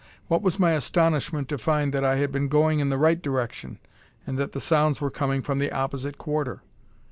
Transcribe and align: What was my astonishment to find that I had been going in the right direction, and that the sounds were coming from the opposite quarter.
What 0.29 0.41
was 0.41 0.57
my 0.57 0.71
astonishment 0.71 1.47
to 1.49 1.59
find 1.59 1.93
that 1.93 2.03
I 2.03 2.15
had 2.15 2.31
been 2.31 2.47
going 2.47 2.79
in 2.79 2.89
the 2.89 2.97
right 2.97 3.21
direction, 3.21 3.77
and 4.25 4.35
that 4.39 4.53
the 4.53 4.59
sounds 4.59 4.99
were 4.99 5.11
coming 5.11 5.43
from 5.43 5.59
the 5.59 5.71
opposite 5.71 6.17
quarter. 6.17 6.63